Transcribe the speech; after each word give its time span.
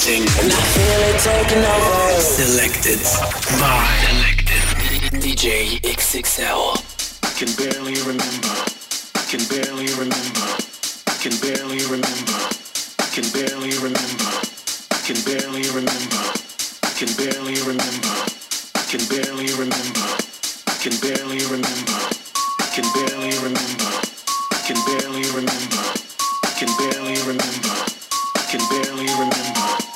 mixing. 0.00 0.22
And 0.42 0.52
I 0.52 0.62
feel 0.72 1.00
it 1.08 1.18
taking 1.20 1.64
over. 1.64 2.20
Selected 2.20 3.00
by 3.60 3.84
Selected 4.08 5.20
DJ 5.20 5.80
XXL. 5.80 6.80
I 7.22 7.30
can 7.36 7.50
barely 7.56 8.00
remember. 8.08 8.54
I 9.14 9.24
can 9.28 9.42
barely 9.48 9.88
remember. 10.00 10.46
I 11.06 11.16
can 11.20 11.36
barely 11.40 11.84
remember. 11.84 12.38
I 12.98 13.08
can 13.12 13.26
barely 13.32 13.72
remember. 13.76 14.30
I 14.90 14.98
can 15.04 15.16
barely 15.24 15.68
remember. 15.68 16.24
I 16.82 16.90
can 16.96 17.10
barely 17.16 17.60
remember. 17.68 18.16
I 18.72 18.84
can 18.88 19.02
barely 19.12 19.50
remember. 19.52 20.00
I 20.66 20.76
can 20.80 20.94
barely 20.96 21.44
remember. 21.44 22.00
I 22.58 22.72
can 22.72 22.86
barely 22.96 23.36
remember. 23.44 23.90
I 24.50 24.60
can 24.64 24.78
barely 24.88 25.26
remember. 25.28 25.84
I 26.40 26.52
can 26.56 26.70
barely 26.78 27.20
remember. 27.28 27.74
I 28.36 28.44
can 28.50 28.60
barely 28.70 29.06
remember. 29.06 29.89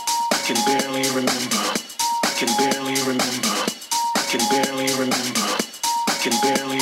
I 0.45 0.47
can 0.47 0.63
barely 0.67 1.09
remember. 1.09 1.57
I 6.05 6.19
can 6.21 6.33
barely 6.43 6.74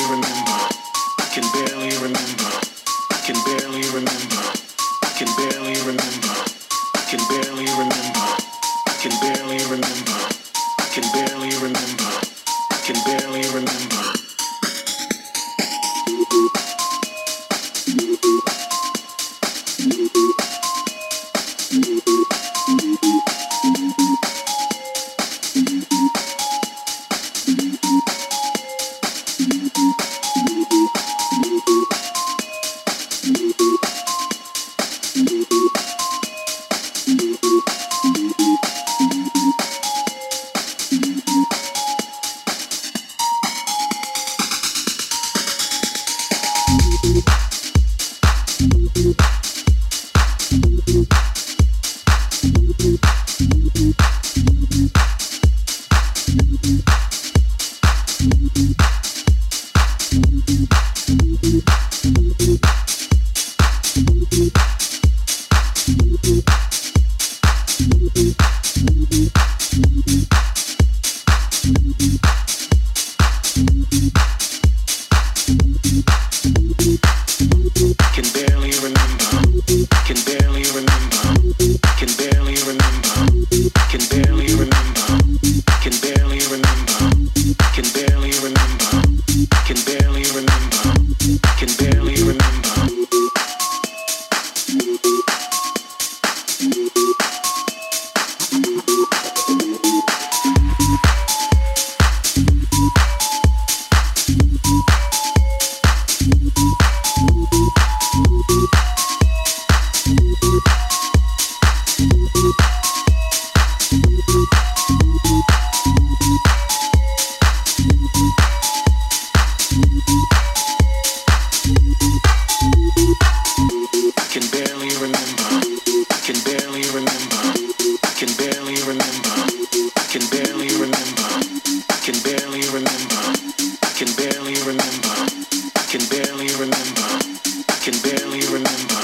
barely 138.33 138.47
remember. 138.47 138.95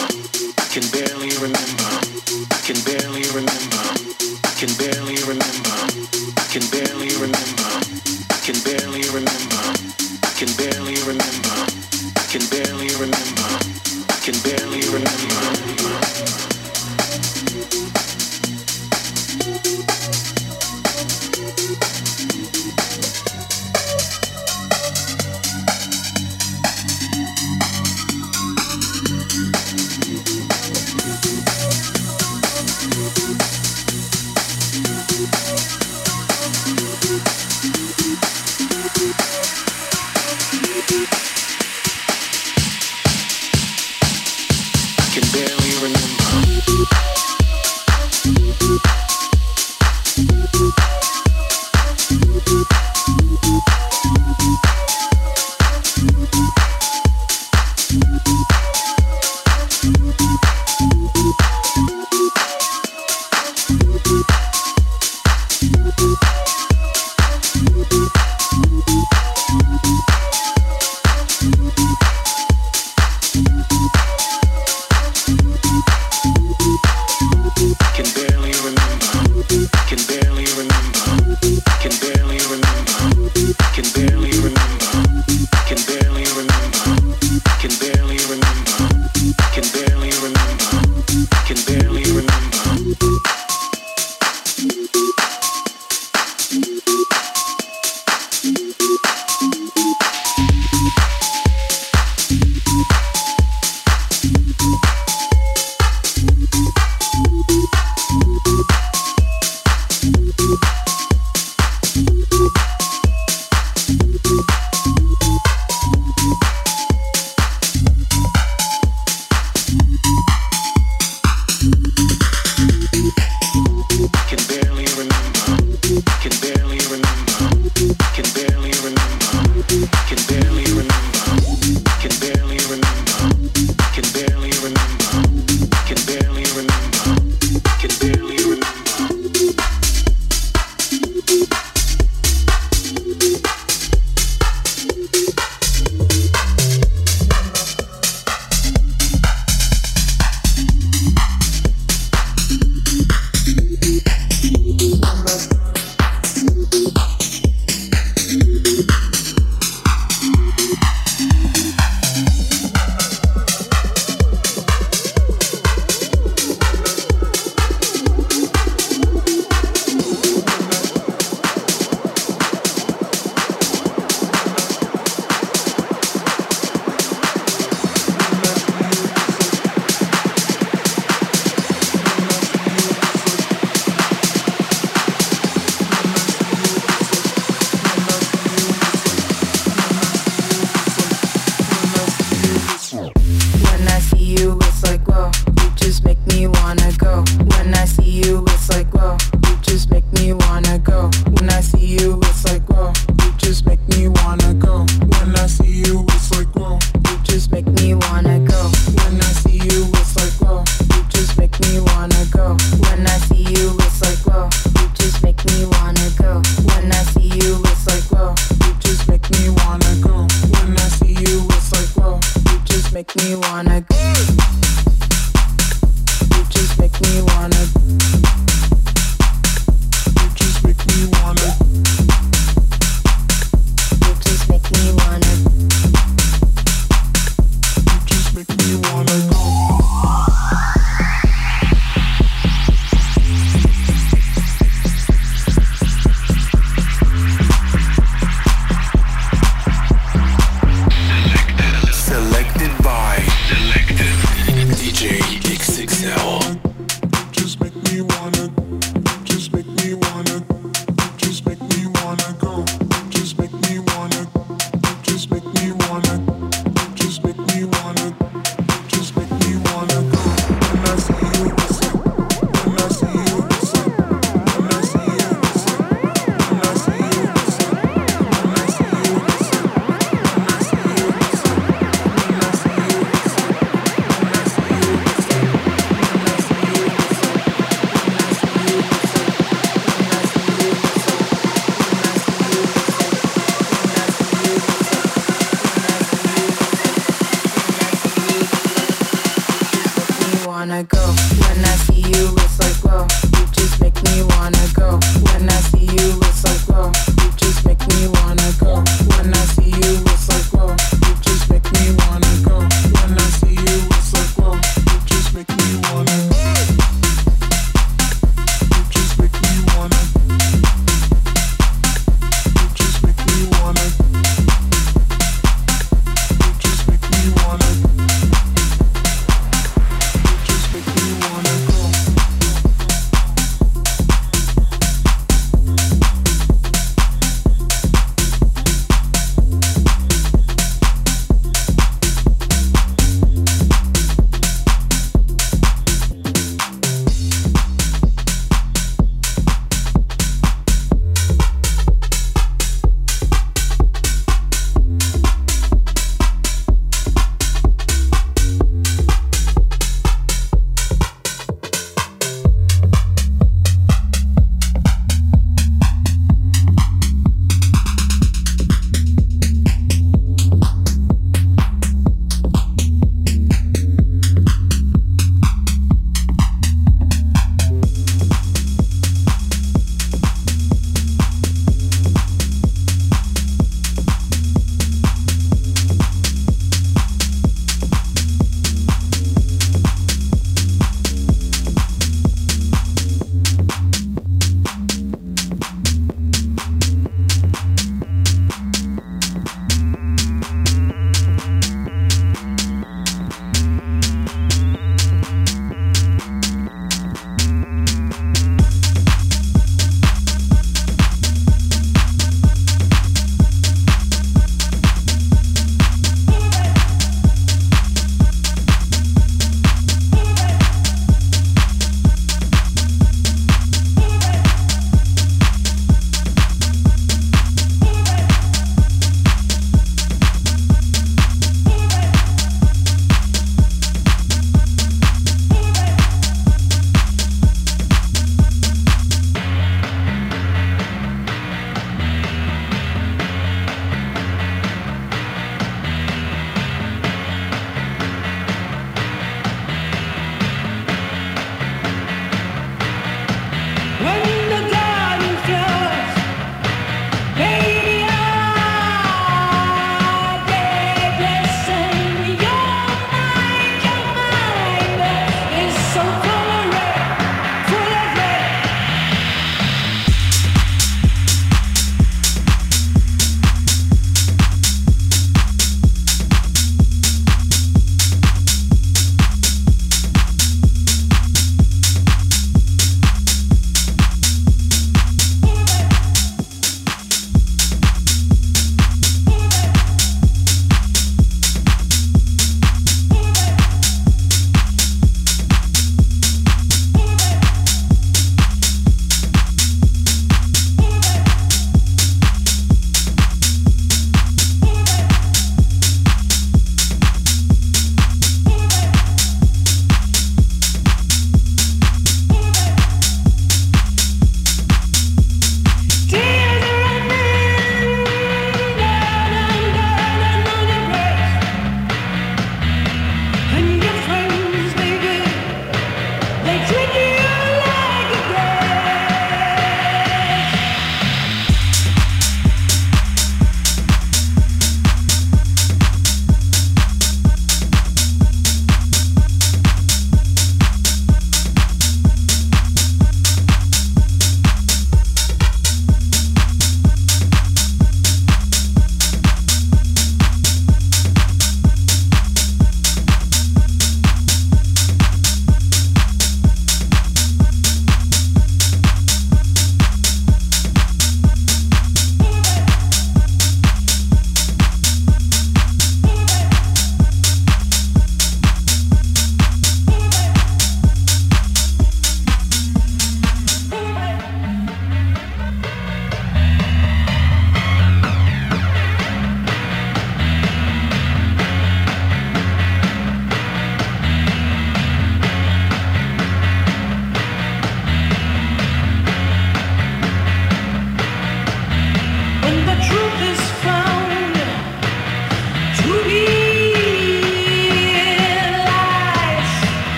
I 0.57 0.67
can 0.71 0.83
barely 0.91 1.29
remember. 1.37 1.68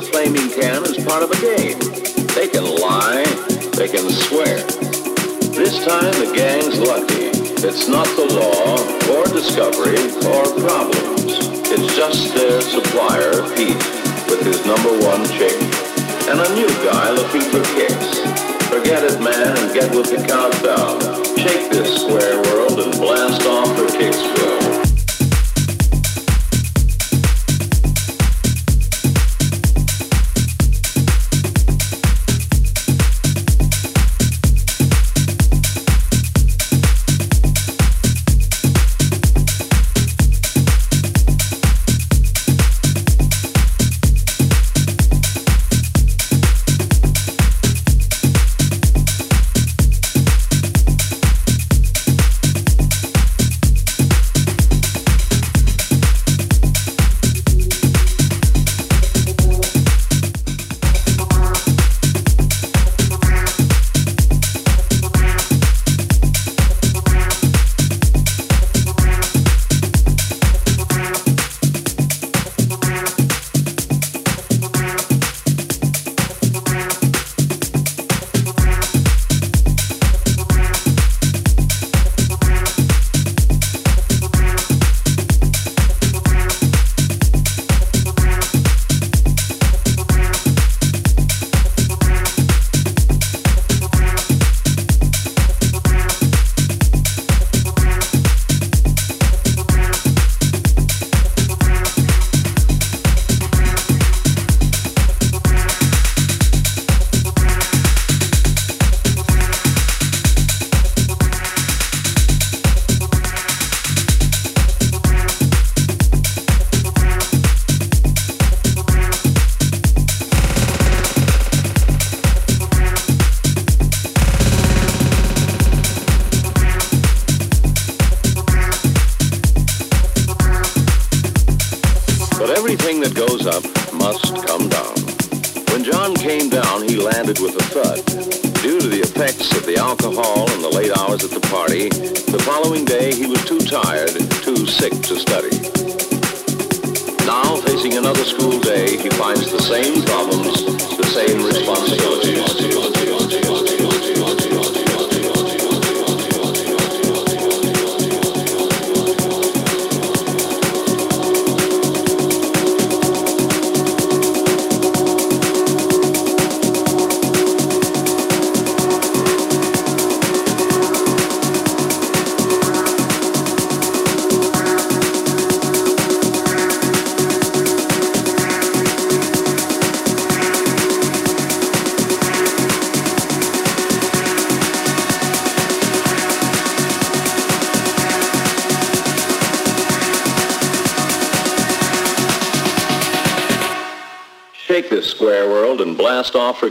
a 0.00 0.02
flaming 0.02 0.48
can 0.50 0.82
as 0.84 0.96
part 1.04 1.22
of 1.22 1.30
a 1.30 1.40
game. 1.40 1.78
They 2.32 2.48
can 2.48 2.64
lie, 2.64 3.24
they 3.76 3.88
can 3.88 4.08
swear. 4.08 4.56
This 5.52 5.76
time 5.84 6.12
the 6.16 6.32
gang's 6.34 6.78
lucky. 6.78 7.28
It's 7.60 7.86
not 7.86 8.06
the 8.16 8.24
law, 8.32 8.80
or 9.12 9.24
discovery, 9.28 10.00
or 10.24 10.44
problems. 10.64 11.36
It's 11.68 11.94
just 11.96 12.34
their 12.34 12.60
supplier, 12.62 13.44
Pete, 13.56 13.76
with 14.30 14.40
his 14.42 14.64
number 14.64 14.92
one 15.04 15.24
chick. 15.36 15.58
And 16.30 16.40
a 16.40 16.48
new 16.54 16.70
guy 16.88 17.10
looking 17.10 17.44
for 17.52 17.62
kicks. 17.76 18.20
Forget 18.72 19.04
it, 19.04 19.20
man, 19.20 19.52
and 19.58 19.74
get 19.74 19.94
with 19.94 20.08
the 20.08 20.24
countdown. 20.24 20.69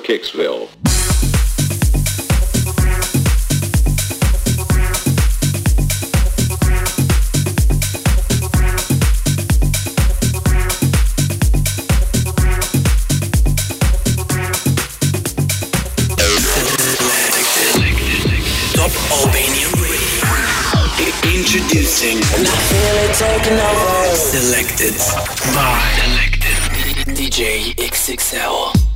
Kicksville. 0.10 0.67
Introducing. 21.24 22.17
Selected 24.15 24.95
by 25.54 25.80
DJ 27.13 27.76
XXL. 27.76 28.88